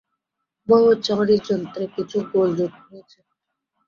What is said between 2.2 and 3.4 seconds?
গোলযোগ হয়েছে।